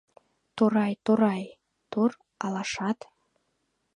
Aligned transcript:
Торай-торай 0.55 1.43
тор 1.91 2.11
алашат 2.45 2.99